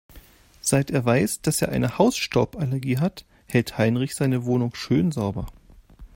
Seit 0.61 0.89
er 0.89 1.05
weiß, 1.05 1.43
dass 1.43 1.61
er 1.61 1.69
eine 1.69 1.99
Hausstauballergie 1.99 2.97
hat, 2.97 3.23
hält 3.45 3.77
Heinrich 3.77 4.15
seine 4.15 4.45
Wohnung 4.45 4.73
schön 4.73 5.11
sauber. 5.11 5.45